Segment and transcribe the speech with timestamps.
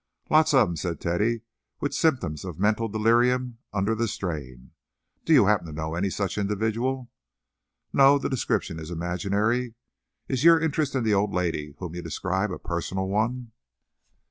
[0.31, 1.41] "Lots of 'em," said Teddy,
[1.79, 4.71] with symptoms of mental delirium under the strain.
[5.25, 7.11] Do you happen to know any such individual?"
[7.93, 9.75] "No; the description is imaginary.
[10.27, 13.51] Is your interest in the old lady whom you describe a personal one?"